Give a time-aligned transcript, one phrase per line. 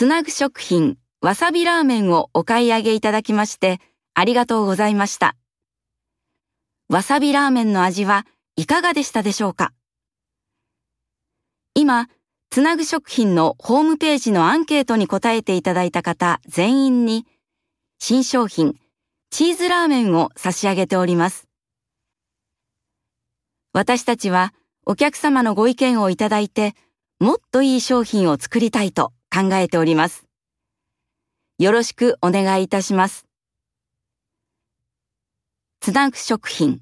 [0.00, 3.82] つなぐ食品わさびラーメンをお買い上げいただきまして
[4.14, 5.36] ありがとうございました。
[6.88, 8.24] わさびラーメンの味は
[8.56, 9.74] いかがでしたでしょうか？
[11.74, 12.08] 今、
[12.48, 17.26] つなぐ食品のホームページのアンケートに答えていただいた方全員に
[17.98, 18.76] 新商品
[19.28, 21.46] チーズラーメンを差し上げております。
[23.74, 24.54] 私たちは
[24.86, 26.74] お客様のご意見をいただいて
[27.18, 30.24] もっといい商品を作りたいと考えております。
[31.58, 33.26] よろしくお願いいたします。
[35.80, 36.80] つなぐ食品